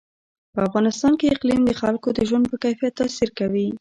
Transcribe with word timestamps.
په 0.53 0.59
افغانستان 0.67 1.13
کې 1.19 1.33
اقلیم 1.35 1.61
د 1.65 1.71
خلکو 1.81 2.07
د 2.13 2.19
ژوند 2.29 2.45
په 2.51 2.55
کیفیت 2.63 2.93
تاثیر 2.99 3.29
کوي. 3.39 3.67